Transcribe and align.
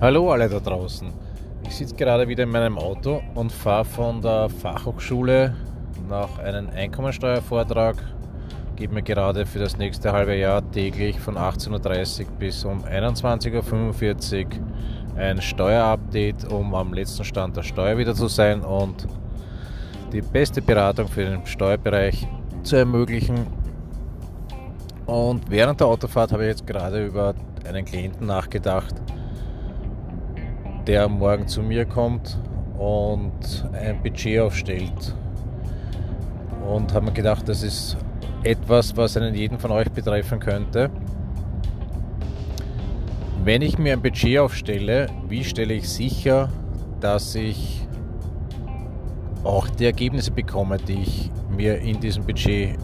Hallo 0.00 0.30
alle 0.30 0.50
da 0.50 0.60
draußen. 0.60 1.10
Ich 1.66 1.76
sitze 1.76 1.94
gerade 1.94 2.28
wieder 2.28 2.42
in 2.42 2.50
meinem 2.50 2.76
Auto 2.76 3.22
und 3.34 3.50
fahre 3.50 3.86
von 3.86 4.20
der 4.20 4.50
Fachhochschule 4.50 5.54
nach 6.10 6.38
einem 6.38 6.68
Einkommensteuervortrag. 6.68 7.96
Gebe 8.76 8.92
mir 8.92 9.02
gerade 9.02 9.46
für 9.46 9.60
das 9.60 9.78
nächste 9.78 10.12
halbe 10.12 10.36
Jahr 10.36 10.68
täglich 10.72 11.18
von 11.18 11.36
18.30 11.36 12.20
Uhr 12.20 12.30
bis 12.38 12.64
um 12.66 12.84
21.45 12.84 14.44
Uhr 14.44 15.16
ein 15.16 15.40
Steuerupdate, 15.40 16.52
um 16.52 16.74
am 16.74 16.92
letzten 16.92 17.24
Stand 17.24 17.56
der 17.56 17.62
Steuer 17.62 17.96
wieder 17.96 18.14
zu 18.14 18.28
sein 18.28 18.60
und 18.60 19.06
die 20.12 20.20
beste 20.20 20.60
Beratung 20.60 21.08
für 21.08 21.24
den 21.24 21.46
Steuerbereich 21.46 22.28
zu 22.62 22.76
ermöglichen. 22.76 23.63
Und 25.06 25.50
während 25.50 25.80
der 25.80 25.86
Autofahrt 25.86 26.32
habe 26.32 26.44
ich 26.44 26.48
jetzt 26.48 26.66
gerade 26.66 27.04
über 27.04 27.34
einen 27.68 27.84
Klienten 27.84 28.26
nachgedacht, 28.26 28.94
der 30.86 31.08
morgen 31.08 31.46
zu 31.46 31.62
mir 31.62 31.84
kommt 31.84 32.38
und 32.78 33.68
ein 33.72 34.02
Budget 34.02 34.40
aufstellt. 34.40 35.14
Und 36.66 36.94
habe 36.94 37.06
mir 37.06 37.12
gedacht, 37.12 37.48
das 37.48 37.62
ist 37.62 37.96
etwas, 38.42 38.96
was 38.96 39.16
einen 39.16 39.34
jeden 39.34 39.58
von 39.58 39.70
euch 39.70 39.90
betreffen 39.90 40.40
könnte. 40.40 40.90
Wenn 43.42 43.60
ich 43.60 43.76
mir 43.78 43.92
ein 43.92 44.02
Budget 44.02 44.38
aufstelle, 44.38 45.08
wie 45.28 45.44
stelle 45.44 45.74
ich 45.74 45.88
sicher, 45.88 46.48
dass 47.00 47.34
ich 47.34 47.86
auch 49.44 49.68
die 49.68 49.84
Ergebnisse 49.84 50.30
bekomme, 50.30 50.78
die 50.78 51.02
ich 51.02 51.30
mir 51.50 51.78
in 51.78 52.00
diesem 52.00 52.24
Budget 52.24 52.78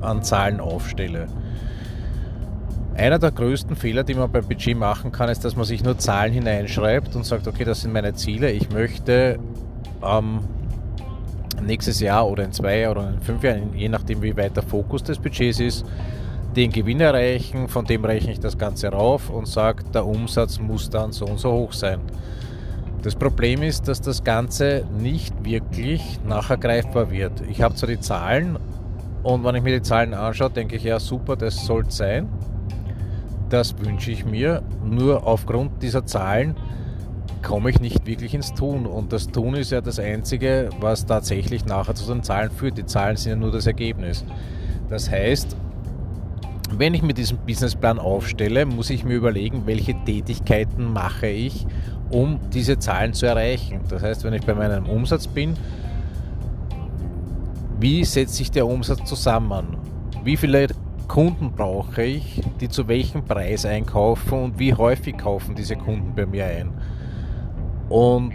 an 0.00 0.22
Zahlen 0.22 0.60
aufstelle? 0.60 1.26
Einer 2.94 3.18
der 3.20 3.30
größten 3.30 3.76
Fehler, 3.76 4.02
die 4.02 4.14
man 4.14 4.30
beim 4.32 4.46
Budget 4.46 4.76
machen 4.76 5.12
kann, 5.12 5.28
ist, 5.28 5.44
dass 5.44 5.54
man 5.54 5.64
sich 5.64 5.84
nur 5.84 5.98
Zahlen 5.98 6.32
hineinschreibt 6.32 7.14
und 7.14 7.24
sagt, 7.24 7.46
okay, 7.46 7.64
das 7.64 7.82
sind 7.82 7.92
meine 7.92 8.14
Ziele. 8.14 8.50
Ich 8.50 8.70
möchte 8.70 9.38
ähm, 10.04 10.40
nächstes 11.64 12.00
Jahr 12.00 12.28
oder 12.28 12.44
in 12.44 12.52
zwei 12.52 12.90
oder 12.90 13.08
in 13.08 13.20
fünf 13.20 13.44
Jahren, 13.44 13.72
je 13.74 13.88
nachdem 13.88 14.20
wie 14.22 14.36
weit 14.36 14.56
der 14.56 14.64
Fokus 14.64 15.04
des 15.04 15.18
Budgets 15.18 15.60
ist, 15.60 15.86
den 16.56 16.72
Gewinn 16.72 17.00
erreichen, 17.00 17.68
von 17.68 17.84
dem 17.84 18.04
rechne 18.04 18.32
ich 18.32 18.40
das 18.40 18.58
Ganze 18.58 18.88
rauf 18.88 19.30
und 19.30 19.46
sage, 19.46 19.84
der 19.94 20.04
Umsatz 20.04 20.58
muss 20.58 20.90
dann 20.90 21.12
so 21.12 21.26
und 21.26 21.38
so 21.38 21.52
hoch 21.52 21.72
sein. 21.72 22.00
Das 23.02 23.14
Problem 23.14 23.62
ist, 23.62 23.86
dass 23.86 24.00
das 24.00 24.24
Ganze 24.24 24.84
nicht 24.98 25.44
wirklich 25.44 26.18
nachher 26.26 26.56
greifbar 26.56 27.12
wird. 27.12 27.42
Ich 27.48 27.62
habe 27.62 27.76
zwar 27.76 27.88
die 27.88 28.00
Zahlen 28.00 28.58
und 29.22 29.44
wenn 29.44 29.54
ich 29.54 29.62
mir 29.62 29.76
die 29.76 29.82
Zahlen 29.82 30.14
anschaue, 30.14 30.50
denke 30.50 30.76
ich, 30.76 30.84
ja 30.84 31.00
super, 31.00 31.36
das 31.36 31.66
sollte 31.66 31.90
sein. 31.90 32.28
Das 33.48 33.78
wünsche 33.78 34.10
ich 34.10 34.24
mir. 34.24 34.62
Nur 34.84 35.26
aufgrund 35.26 35.82
dieser 35.82 36.04
Zahlen 36.06 36.54
komme 37.42 37.70
ich 37.70 37.80
nicht 37.80 38.06
wirklich 38.06 38.34
ins 38.34 38.54
Tun. 38.54 38.86
Und 38.86 39.12
das 39.12 39.28
Tun 39.28 39.54
ist 39.54 39.70
ja 39.70 39.80
das 39.80 39.98
Einzige, 39.98 40.70
was 40.80 41.06
tatsächlich 41.06 41.64
nachher 41.64 41.94
zu 41.94 42.12
den 42.12 42.22
Zahlen 42.22 42.50
führt. 42.50 42.78
Die 42.78 42.86
Zahlen 42.86 43.16
sind 43.16 43.30
ja 43.30 43.36
nur 43.36 43.52
das 43.52 43.66
Ergebnis. 43.66 44.24
Das 44.88 45.10
heißt, 45.10 45.56
wenn 46.76 46.94
ich 46.94 47.02
mir 47.02 47.14
diesen 47.14 47.38
Businessplan 47.38 47.98
aufstelle, 47.98 48.66
muss 48.66 48.90
ich 48.90 49.04
mir 49.04 49.14
überlegen, 49.14 49.62
welche 49.66 49.94
Tätigkeiten 50.04 50.92
mache 50.92 51.28
ich, 51.28 51.66
um 52.10 52.38
diese 52.52 52.78
Zahlen 52.78 53.14
zu 53.14 53.26
erreichen. 53.26 53.80
Das 53.88 54.02
heißt, 54.02 54.24
wenn 54.24 54.34
ich 54.34 54.44
bei 54.44 54.54
meinem 54.54 54.86
Umsatz 54.86 55.26
bin, 55.26 55.54
wie 57.80 58.04
setzt 58.04 58.34
sich 58.34 58.50
der 58.50 58.66
Umsatz 58.66 59.04
zusammen? 59.04 59.76
Wie 60.24 60.36
viele 60.36 60.66
Kunden 61.06 61.52
brauche 61.52 62.02
ich, 62.02 62.42
die 62.60 62.68
zu 62.68 62.88
welchem 62.88 63.24
Preis 63.24 63.64
einkaufen 63.64 64.42
und 64.42 64.58
wie 64.58 64.74
häufig 64.74 65.16
kaufen 65.16 65.54
diese 65.54 65.76
Kunden 65.76 66.14
bei 66.14 66.26
mir 66.26 66.44
ein? 66.44 66.70
Und 67.88 68.34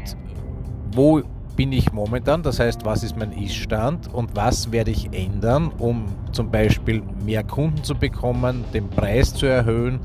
wo 0.92 1.22
bin 1.56 1.72
ich 1.72 1.92
momentan? 1.92 2.42
Das 2.42 2.60
heißt, 2.60 2.86
was 2.86 3.04
ist 3.04 3.18
mein 3.18 3.32
Ist-Stand 3.32 4.12
und 4.14 4.36
was 4.36 4.72
werde 4.72 4.92
ich 4.92 5.14
ändern, 5.14 5.72
um 5.78 6.06
zum 6.32 6.50
Beispiel 6.50 7.04
mehr 7.24 7.44
Kunden 7.44 7.84
zu 7.84 7.96
bekommen, 7.96 8.64
den 8.74 8.90
Preis 8.90 9.34
zu 9.34 9.46
erhöhen 9.46 10.00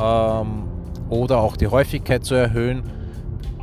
ähm, 0.00 0.64
oder 1.10 1.38
auch 1.38 1.56
die 1.56 1.66
Häufigkeit 1.66 2.24
zu 2.24 2.34
erhöhen? 2.34 2.82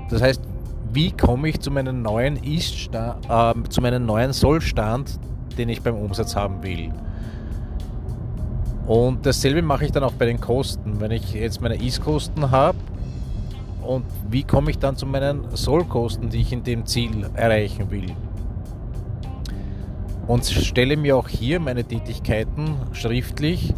Das 0.09 0.21
heißt, 0.21 0.41
wie 0.91 1.11
komme 1.11 1.49
ich 1.49 1.59
zu 1.59 1.71
meinem 1.71 2.01
neuen 2.01 2.37
Ist-Stand, 2.37 3.25
äh, 3.29 3.69
zu 3.69 3.81
meinem 3.81 4.05
neuen 4.05 4.33
Sollstand, 4.33 5.19
den 5.57 5.69
ich 5.69 5.81
beim 5.81 5.95
Umsatz 5.95 6.35
haben 6.35 6.63
will? 6.63 6.91
Und 8.87 9.25
dasselbe 9.25 9.61
mache 9.61 9.85
ich 9.85 9.91
dann 9.91 10.03
auch 10.03 10.13
bei 10.13 10.25
den 10.25 10.41
Kosten. 10.41 10.99
Wenn 10.99 11.11
ich 11.11 11.33
jetzt 11.33 11.61
meine 11.61 11.75
Ist-Kosten 11.75 12.49
habe 12.49 12.77
und 13.83 14.05
wie 14.29 14.43
komme 14.43 14.71
ich 14.71 14.79
dann 14.79 14.95
zu 14.95 15.05
meinen 15.05 15.43
Sollkosten, 15.55 16.29
die 16.29 16.41
ich 16.41 16.51
in 16.51 16.63
dem 16.63 16.85
Ziel 16.85 17.29
erreichen 17.35 17.91
will. 17.91 18.15
Und 20.27 20.45
stelle 20.45 20.97
mir 20.97 21.17
auch 21.17 21.27
hier 21.27 21.59
meine 21.59 21.83
Tätigkeiten 21.83 22.75
schriftlich 22.91 23.73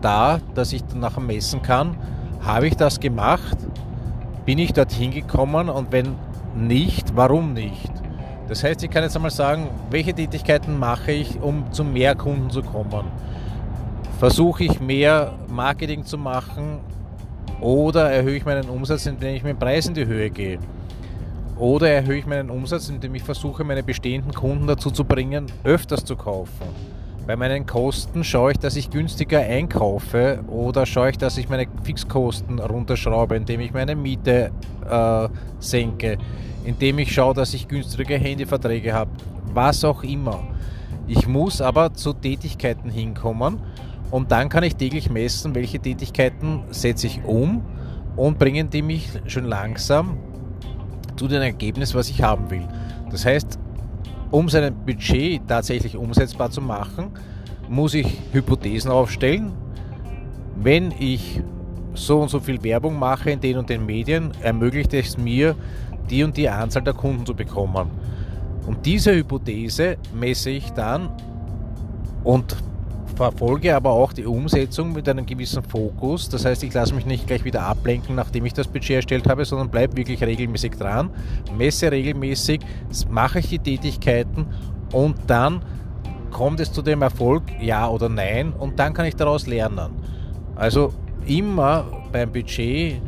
dar, 0.00 0.40
dass 0.54 0.72
ich 0.72 0.84
dann 0.84 1.00
nachher 1.00 1.20
messen 1.20 1.60
kann, 1.62 1.96
habe 2.40 2.68
ich 2.68 2.76
das 2.76 3.00
gemacht, 3.00 3.56
bin 4.48 4.56
ich 4.56 4.72
dorthin 4.72 5.10
gekommen 5.10 5.68
und 5.68 5.92
wenn 5.92 6.14
nicht, 6.56 7.14
warum 7.14 7.52
nicht? 7.52 7.92
Das 8.48 8.64
heißt, 8.64 8.82
ich 8.82 8.88
kann 8.88 9.02
jetzt 9.02 9.14
einmal 9.14 9.30
sagen, 9.30 9.68
welche 9.90 10.14
Tätigkeiten 10.14 10.78
mache 10.78 11.12
ich, 11.12 11.38
um 11.38 11.70
zu 11.70 11.84
mehr 11.84 12.14
Kunden 12.14 12.48
zu 12.48 12.62
kommen 12.62 13.04
versuche 14.18 14.64
ich 14.64 14.80
mehr 14.80 15.34
Marketing 15.48 16.02
zu 16.02 16.16
machen 16.16 16.80
oder 17.60 18.10
erhöhe 18.10 18.36
ich 18.36 18.46
meinen 18.46 18.70
Umsatz, 18.70 19.04
indem 19.04 19.34
ich 19.34 19.44
meinen 19.44 19.58
Preis 19.58 19.86
in 19.86 19.92
die 19.92 20.06
Höhe 20.06 20.30
gehe. 20.30 20.58
Oder 21.58 21.90
erhöhe 21.90 22.18
ich 22.18 22.26
meinen 22.26 22.48
Umsatz, 22.48 22.88
indem 22.88 23.14
ich 23.16 23.22
versuche, 23.22 23.64
meine 23.64 23.82
bestehenden 23.82 24.32
Kunden 24.32 24.66
dazu 24.66 24.90
zu 24.90 25.04
bringen, 25.04 25.46
öfters 25.62 26.06
zu 26.06 26.16
kaufen. 26.16 26.97
Bei 27.28 27.36
meinen 27.36 27.66
Kosten 27.66 28.24
schaue 28.24 28.52
ich, 28.52 28.58
dass 28.58 28.74
ich 28.74 28.88
günstiger 28.88 29.40
einkaufe 29.40 30.42
oder 30.48 30.86
schaue 30.86 31.10
ich, 31.10 31.18
dass 31.18 31.36
ich 31.36 31.50
meine 31.50 31.66
Fixkosten 31.82 32.58
runterschraube, 32.58 33.36
indem 33.36 33.60
ich 33.60 33.74
meine 33.74 33.94
Miete 33.94 34.50
äh, 34.90 35.28
senke, 35.60 36.16
indem 36.64 37.00
ich 37.00 37.12
schaue, 37.12 37.34
dass 37.34 37.52
ich 37.52 37.68
günstige 37.68 38.14
Handyverträge 38.14 38.94
habe, 38.94 39.10
was 39.52 39.84
auch 39.84 40.04
immer. 40.04 40.42
Ich 41.06 41.28
muss 41.28 41.60
aber 41.60 41.92
zu 41.92 42.14
Tätigkeiten 42.14 42.88
hinkommen, 42.88 43.58
und 44.10 44.32
dann 44.32 44.48
kann 44.48 44.62
ich 44.62 44.76
täglich 44.76 45.10
messen, 45.10 45.54
welche 45.54 45.78
Tätigkeiten 45.78 46.62
setze 46.70 47.08
ich 47.08 47.22
um 47.26 47.60
und 48.16 48.38
bringen 48.38 48.70
die 48.70 48.80
mich 48.80 49.06
schon 49.26 49.44
langsam 49.44 50.16
zu 51.16 51.28
dem 51.28 51.42
Ergebnis, 51.42 51.94
was 51.94 52.08
ich 52.08 52.22
haben 52.22 52.50
will. 52.50 52.66
Das 53.10 53.26
heißt, 53.26 53.58
um 54.30 54.48
sein 54.48 54.74
Budget 54.84 55.42
tatsächlich 55.46 55.96
umsetzbar 55.96 56.50
zu 56.50 56.60
machen, 56.60 57.10
muss 57.68 57.94
ich 57.94 58.06
Hypothesen 58.32 58.90
aufstellen. 58.90 59.52
Wenn 60.56 60.92
ich 60.98 61.42
so 61.94 62.20
und 62.20 62.28
so 62.28 62.40
viel 62.40 62.62
Werbung 62.62 62.98
mache 62.98 63.30
in 63.30 63.40
den 63.40 63.58
und 63.58 63.68
den 63.68 63.86
Medien, 63.86 64.32
ermöglicht 64.42 64.94
es 64.94 65.18
mir, 65.18 65.54
die 66.10 66.22
und 66.22 66.36
die 66.36 66.48
Anzahl 66.48 66.82
der 66.82 66.94
Kunden 66.94 67.26
zu 67.26 67.34
bekommen. 67.34 67.90
Und 68.66 68.84
diese 68.86 69.14
Hypothese 69.14 69.96
messe 70.14 70.50
ich 70.50 70.70
dann 70.70 71.10
und 72.24 72.56
verfolge 73.18 73.74
aber 73.74 73.90
auch 73.90 74.12
die 74.12 74.24
Umsetzung 74.24 74.92
mit 74.92 75.08
einem 75.08 75.26
gewissen 75.26 75.64
Fokus. 75.64 76.28
Das 76.28 76.44
heißt, 76.44 76.62
ich 76.62 76.72
lasse 76.72 76.94
mich 76.94 77.04
nicht 77.04 77.26
gleich 77.26 77.44
wieder 77.44 77.62
ablenken, 77.62 78.14
nachdem 78.14 78.46
ich 78.46 78.54
das 78.54 78.68
Budget 78.68 78.96
erstellt 78.96 79.28
habe, 79.28 79.44
sondern 79.44 79.70
bleibe 79.70 79.96
wirklich 79.96 80.22
regelmäßig 80.22 80.76
dran, 80.76 81.10
messe 81.56 81.90
regelmäßig, 81.90 82.60
mache 83.10 83.40
ich 83.40 83.48
die 83.48 83.58
Tätigkeiten 83.58 84.46
und 84.92 85.16
dann 85.26 85.62
kommt 86.30 86.60
es 86.60 86.72
zu 86.72 86.80
dem 86.80 87.02
Erfolg, 87.02 87.42
ja 87.60 87.88
oder 87.88 88.08
nein, 88.08 88.52
und 88.52 88.78
dann 88.78 88.94
kann 88.94 89.06
ich 89.06 89.16
daraus 89.16 89.48
lernen. 89.48 89.90
Also 90.54 90.92
immer 91.26 91.86
beim 92.12 92.30
Budget 92.30 93.02